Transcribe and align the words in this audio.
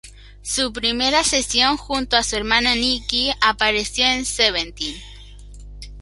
Su 0.41 0.73
primera 0.73 1.23
sesión 1.23 1.77
junto 1.77 2.17
a 2.17 2.23
su 2.23 2.35
hermana 2.35 2.73
Niki 2.73 3.29
apareció 3.39 4.03
en 4.07 4.25
"Seventeen". 4.25 4.99